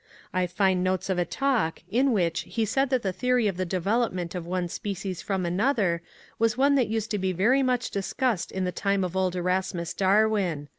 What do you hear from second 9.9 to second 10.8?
Darwin.